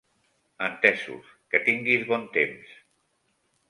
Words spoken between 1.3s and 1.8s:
Que